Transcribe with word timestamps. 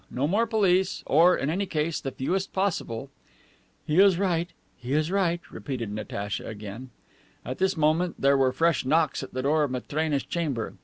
No 0.09 0.27
more 0.27 0.47
police, 0.47 1.03
or, 1.05 1.37
in 1.37 1.51
any 1.51 1.67
case, 1.67 2.01
the 2.01 2.09
fewest 2.09 2.53
possible." 2.53 3.11
"He 3.85 3.99
is 3.99 4.17
right, 4.17 4.49
he 4.75 4.93
is 4.93 5.11
right," 5.11 5.39
repeated 5.51 5.91
Natacha 5.93 6.47
again. 6.47 6.89
At 7.45 7.59
this 7.59 7.77
moment 7.77 8.15
there 8.19 8.35
were 8.35 8.51
fresh 8.51 8.83
knocks 8.83 9.21
at 9.21 9.35
the 9.35 9.43
door 9.43 9.61
of 9.61 9.69
Matrena's 9.69 10.23
chamber. 10.23 10.73